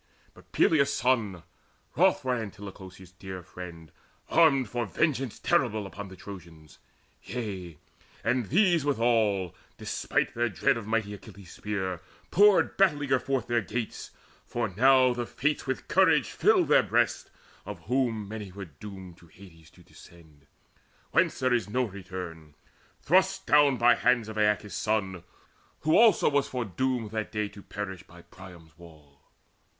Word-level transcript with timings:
But 0.33 0.51
Peleus' 0.51 0.91
son, 0.91 1.43
wroth 1.95 2.23
for 2.23 2.33
Antilochus 2.33 2.95
His 2.95 3.11
dear 3.11 3.43
friend, 3.43 3.91
armed 4.29 4.67
for 4.67 4.87
vengeance 4.87 5.37
terrible 5.37 5.85
Upon 5.85 6.07
the 6.07 6.15
Trojans. 6.15 6.79
Yea, 7.21 7.77
and 8.23 8.47
these 8.49 8.83
withal, 8.83 9.53
Despite 9.77 10.33
their 10.33 10.49
dread 10.49 10.75
of 10.75 10.87
mighty 10.87 11.13
Achilles' 11.13 11.51
spear, 11.51 12.01
Poured 12.31 12.77
battle 12.77 13.03
eager 13.03 13.19
forth 13.19 13.45
their 13.45 13.61
gates, 13.61 14.09
for 14.43 14.69
now 14.69 15.13
The 15.13 15.27
Fates 15.27 15.67
with 15.67 15.87
courage 15.87 16.31
filled 16.31 16.69
their 16.69 16.81
breasts, 16.81 17.29
of 17.63 17.81
whom 17.81 18.27
Many 18.27 18.51
were 18.51 18.65
doomed 18.65 19.17
to 19.17 19.27
Hades 19.27 19.69
to 19.69 19.83
descend, 19.83 20.47
Whence 21.11 21.37
there 21.37 21.53
is 21.53 21.69
no 21.69 21.83
return, 21.83 22.55
thrust 23.03 23.45
down 23.45 23.77
by 23.77 23.93
hands 23.93 24.29
Of 24.29 24.37
Aeacus' 24.39 24.73
son, 24.73 25.21
who 25.81 25.95
also 25.95 26.27
was 26.27 26.47
foredoomed 26.47 27.11
To 27.11 27.61
perish 27.61 27.99
that 27.99 28.07
same 28.11 28.21
day 28.21 28.21
by 28.21 28.21
Priam's 28.35 28.75
wall. 28.79 29.21